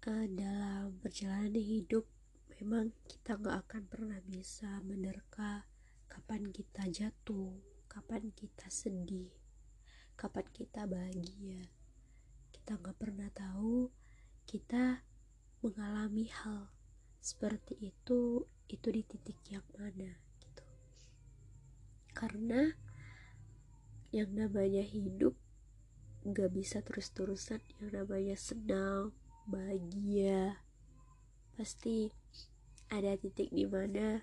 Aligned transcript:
perjalanan 0.00 1.60
hidup 1.60 2.08
memang 2.56 2.88
kita 3.04 3.36
gak 3.36 3.68
akan 3.68 3.82
pernah 3.84 4.16
bisa 4.24 4.80
menerka 4.80 5.68
kapan 6.08 6.48
kita 6.48 6.88
jatuh, 6.88 7.52
kapan 7.84 8.32
kita 8.32 8.64
sedih, 8.72 9.28
kapan 10.16 10.48
kita 10.56 10.88
bahagia. 10.88 11.68
Kita 12.48 12.80
gak 12.80 12.96
pernah 12.96 13.28
tahu 13.28 13.92
kita 14.48 15.04
mengalami 15.60 16.32
hal 16.32 16.72
seperti 17.20 17.76
itu 17.92 18.48
itu 18.72 18.88
di 18.88 19.04
titik 19.04 19.36
yang 19.52 19.68
mana 19.76 20.16
gitu. 20.40 20.64
Karena 22.16 22.72
yang 24.16 24.32
namanya 24.32 24.80
hidup 24.80 25.36
gak 26.24 26.56
bisa 26.56 26.80
terus-terusan 26.80 27.60
yang 27.76 27.92
namanya 27.92 28.40
senang, 28.40 29.12
bahagia, 29.50 30.62
pasti 31.58 32.14
ada 32.86 33.18
titik 33.18 33.50
di 33.50 33.66
mana 33.66 34.22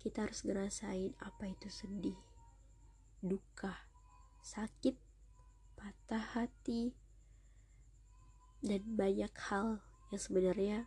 kita 0.00 0.24
harus 0.24 0.44
ngerasain 0.44 1.12
apa 1.20 1.48
itu 1.48 1.68
sedih, 1.68 2.16
duka, 3.20 3.88
sakit, 4.40 4.96
patah 5.76 6.24
hati, 6.36 6.96
dan 8.64 8.80
banyak 8.96 9.32
hal 9.52 9.84
yang 10.08 10.20
sebenarnya 10.20 10.78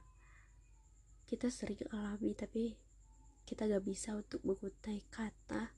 kita 1.29 1.53
sering 1.53 1.81
alami 1.93 2.33
tapi 2.33 2.77
kita 3.45 3.69
gak 3.69 3.85
bisa 3.85 4.17
untuk 4.17 4.41
mengutai 4.41 5.05
kata 5.13 5.75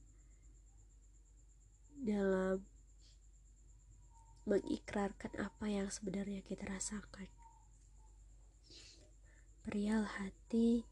dalam 1.99 2.63
mengikrarkan 4.47 5.35
apa 5.37 5.65
yang 5.67 5.87
sebenarnya 5.91 6.41
kita 6.41 6.65
rasakan 6.65 7.38
perihal 9.63 10.07
hati. 10.07 10.87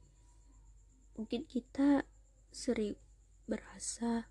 Mungkin 1.18 1.48
kita 1.50 2.06
sering 2.54 2.96
berasa 3.48 4.28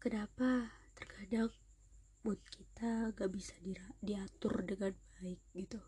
kenapa 0.00 0.72
terkadang 0.96 1.52
mood 2.24 2.40
kita 2.50 3.12
gak 3.14 3.30
bisa 3.30 3.54
diatur 4.02 4.64
dengan 4.66 4.94
baik? 5.18 5.40
gitu. 5.54 5.80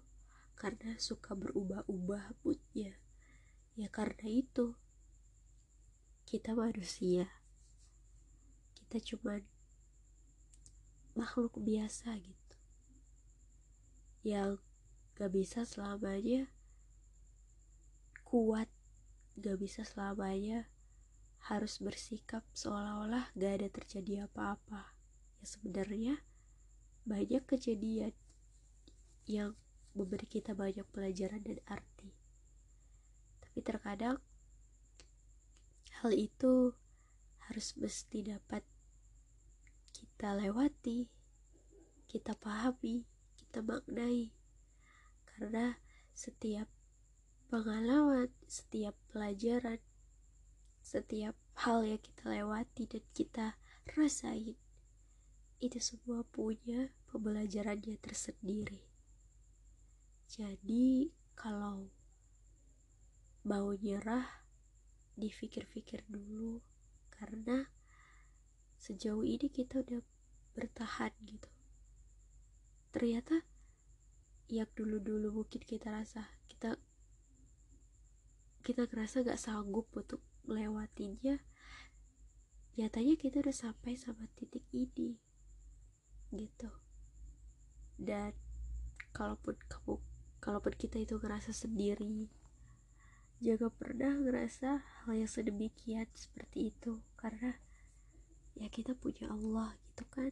Karena 0.59 0.99
suka 0.99 1.35
berubah-ubah 1.39 2.43
moodnya. 2.43 2.99
Ya 3.79 3.89
karena 3.89 4.27
itu 4.27 4.75
kita 6.27 6.53
manusia. 6.53 7.31
Kita 8.75 8.99
cuma 9.01 9.39
makhluk 11.15 11.57
biasa 11.63 12.15
gitu. 12.19 12.57
Yang 14.27 14.68
gak 15.19 15.35
bisa 15.35 15.67
selamanya 15.67 16.47
kuat. 18.23 18.71
Gak 19.39 19.59
bisa 19.59 19.83
selamanya 19.83 20.71
harus 21.51 21.83
bersikap 21.83 22.47
seolah-olah 22.55 23.35
gak 23.35 23.53
ada 23.59 23.69
terjadi 23.69 24.31
apa-apa. 24.31 24.95
Ya 25.43 25.45
sebenarnya 25.45 26.15
banyak 27.03 27.43
kejadian 27.51 28.15
yang 29.27 29.59
memberi 29.99 30.31
kita 30.31 30.55
banyak 30.55 30.87
pelajaran 30.95 31.43
dan 31.43 31.59
arti. 31.67 32.15
Tapi 33.43 33.59
terkadang 33.67 34.23
hal 35.99 36.15
itu 36.15 36.79
harus 37.51 37.75
mesti 37.75 38.23
dapat 38.23 38.63
kita 39.91 40.39
lewati 40.39 41.11
kita 42.07 42.39
pahami 42.39 43.03
kita 43.35 43.61
maknai 43.67 44.31
karena 45.39 45.79
setiap 46.11 46.67
pengalaman, 47.47 48.27
setiap 48.51 48.99
pelajaran, 49.15 49.79
setiap 50.83 51.39
hal 51.63 51.87
yang 51.87 52.03
kita 52.03 52.27
lewati 52.27 52.91
dan 52.91 53.05
kita 53.15 53.47
rasain 53.95 54.59
itu 55.63 55.79
semua 55.79 56.27
punya 56.27 56.91
pembelajarannya 57.15 58.03
tersendiri. 58.03 58.83
Jadi 60.27 61.15
kalau 61.39 61.87
mau 63.47 63.71
nyerah 63.79 64.27
dipikir-pikir 65.17 66.03
dulu 66.11 66.61
karena 67.15 67.71
sejauh 68.77 69.25
ini 69.25 69.49
kita 69.49 69.81
udah 69.87 70.05
bertahan 70.53 71.17
gitu. 71.25 71.51
Ternyata 72.93 73.48
yang 74.49 74.69
dulu-dulu 74.73 75.45
mungkin 75.45 75.61
kita 75.61 75.93
rasa 75.93 76.25
kita 76.49 76.81
kita 78.65 78.89
ngerasa 78.89 79.25
gak 79.25 79.41
sanggup 79.41 79.89
untuk 79.93 80.25
melewatinya 80.49 81.41
nyatanya 82.81 83.15
kita 83.21 83.43
udah 83.45 83.57
sampai 83.57 83.99
sama 83.99 84.31
titik 84.39 84.63
ini 84.71 85.19
gitu. 86.31 86.71
Dan 87.99 88.33
kalaupun 89.11 89.59
kamu 89.67 89.99
kalaupun 90.39 90.75
kita 90.79 91.03
itu 91.03 91.19
ngerasa 91.19 91.51
sendiri 91.51 92.31
jangan 93.43 93.75
pernah 93.75 94.15
ngerasa 94.15 94.83
hal 95.03 95.13
yang 95.15 95.31
sedemikian 95.31 96.07
seperti 96.15 96.71
itu 96.71 97.03
karena 97.19 97.59
ya 98.55 98.71
kita 98.71 98.95
punya 98.95 99.27
Allah 99.31 99.75
gitu 99.91 100.05
kan? 100.11 100.31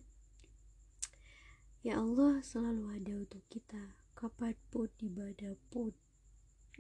Ya 1.83 2.03
Allah 2.03 2.43
selalu 2.43 2.99
ada 2.99 3.13
untuk 3.15 3.43
kita 3.47 3.95
kapan 4.17 4.57
pun 4.73 4.89
di 4.97 5.13
mana 5.13 5.53
pun 5.69 5.93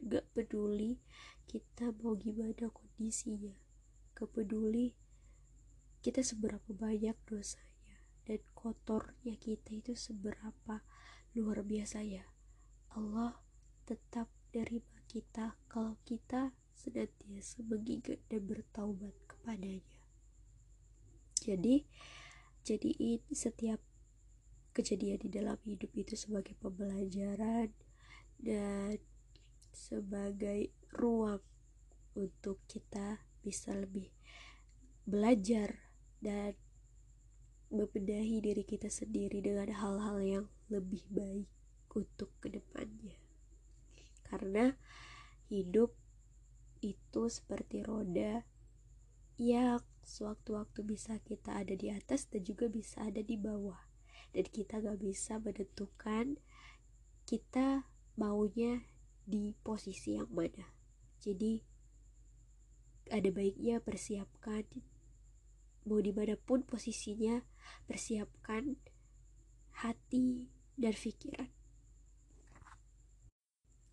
gak 0.01 0.25
peduli 0.33 0.97
kita 1.45 1.93
mau 2.01 2.17
gimana 2.17 2.73
kondisinya. 2.73 3.53
Gak 4.17 4.33
peduli 4.33 4.97
kita 6.01 6.25
seberapa 6.25 6.73
banyak 6.73 7.15
dosanya 7.29 7.99
dan 8.25 8.41
kotornya 8.57 9.37
kita 9.37 9.77
itu 9.77 9.93
seberapa 9.93 10.81
luar 11.37 11.61
biasa 11.61 12.01
ya. 12.01 12.25
Allah 12.97 13.37
tetap 13.85 14.33
nerima 14.57 14.97
kita 15.05 15.61
kalau 15.69 16.01
kita 16.09 16.57
senantiasa 16.73 17.61
mengingat 17.69 18.19
dan 18.33 18.43
bertaubat 18.49 19.13
kepadanya. 19.29 20.01
Jadi 21.37 21.87
jadiin 22.67 23.23
setiap 23.31 23.79
kejadian 24.77 25.17
di 25.25 25.33
dalam 25.33 25.57
hidup 25.65 25.89
itu 25.97 26.13
sebagai 26.13 26.53
pembelajaran 26.61 27.73
dan 28.37 29.01
sebagai 29.73 30.69
ruang 30.93 31.41
untuk 32.13 32.61
kita 32.69 33.25
bisa 33.41 33.73
lebih 33.73 34.13
belajar 35.09 35.81
dan 36.21 36.53
membenahi 37.73 38.45
diri 38.45 38.65
kita 38.69 38.93
sendiri 38.93 39.41
dengan 39.41 39.73
hal-hal 39.73 40.19
yang 40.21 40.47
lebih 40.69 41.03
baik 41.09 41.49
untuk 41.97 42.29
ke 42.45 42.53
depannya 42.53 43.17
karena 44.29 44.77
hidup 45.49 45.97
itu 46.85 47.23
seperti 47.33 47.81
roda 47.81 48.45
yang 49.41 49.81
sewaktu-waktu 50.05 50.81
bisa 50.85 51.19
kita 51.25 51.65
ada 51.65 51.73
di 51.73 51.89
atas 51.91 52.29
dan 52.29 52.45
juga 52.45 52.69
bisa 52.69 53.03
ada 53.07 53.23
di 53.25 53.35
bawah 53.41 53.79
dan 54.33 54.47
kita 54.49 54.83
gak 54.83 54.99
bisa 54.99 55.39
menentukan 55.43 56.41
kita 57.27 57.85
maunya 58.15 58.87
di 59.27 59.59
posisi 59.61 60.15
yang 60.15 60.31
mana. 60.31 60.71
Jadi 61.19 61.59
ada 63.11 63.31
baiknya 63.31 63.83
persiapkan 63.83 64.67
mau 65.87 66.03
di 66.03 66.11
mana 66.11 66.35
pun 66.35 66.67
posisinya 66.67 67.43
persiapkan 67.87 68.75
hati 69.83 70.51
dan 70.75 70.95
pikiran. 70.95 71.51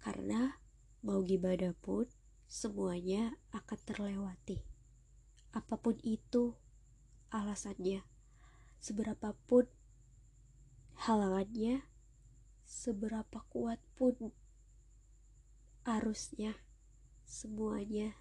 Karena 0.01 0.57
mau 1.05 1.21
gimana 1.21 1.77
pun 1.79 2.09
semuanya 2.49 3.37
akan 3.53 3.79
terlewati. 3.85 4.65
Apa 5.53 5.77
pun 5.77 5.95
itu 6.01 6.57
alasannya 7.29 8.01
seberapapun 8.81 9.69
halangannya 11.03 11.83
seberapa 12.63 13.43
kuat 13.51 13.75
pun 13.99 14.15
arusnya 15.83 16.55
semuanya 17.27 18.15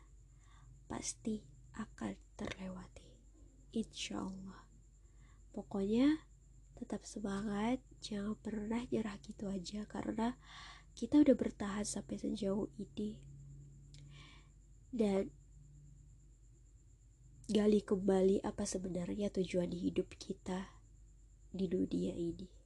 pasti 0.90 1.46
akan 1.78 2.18
terlewati 2.34 3.06
insya 3.70 4.26
Allah. 4.26 4.66
Pokoknya 5.54 6.26
tetap 6.74 7.06
semangat 7.06 7.78
jangan 8.02 8.34
pernah 8.42 8.82
nyerah 8.90 9.14
gitu 9.22 9.46
aja 9.46 9.86
karena 9.86 10.34
kita 10.98 11.22
udah 11.22 11.38
bertahan 11.38 11.86
sampai 11.86 12.18
sejauh 12.18 12.66
ini. 12.82 13.14
Dan 14.90 15.30
gali 17.46 17.78
kembali 17.78 18.42
apa 18.42 18.66
sebenarnya 18.66 19.30
tujuan 19.30 19.70
hidup 19.70 20.10
kita 20.18 20.66
di 21.54 21.70
dunia 21.70 22.18
ini 22.18 22.61